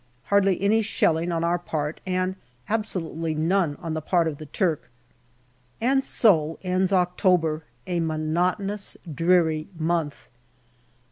[0.29, 2.35] Hardly any shelling on our part, and
[2.69, 4.89] absolutely none on the part of the Turk.
[5.79, 10.29] And so ends October, a monotonous, dreary month.